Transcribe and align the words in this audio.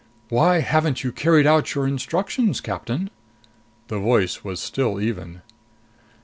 "Why 0.29 0.61
haven't 0.61 1.03
you 1.03 1.11
carried 1.11 1.45
out 1.45 1.75
your 1.75 1.85
instructions, 1.87 2.59
Captain?" 2.59 3.11
The 3.87 3.99
voice 3.99 4.43
was 4.43 4.59
still 4.59 4.99
even. 4.99 5.43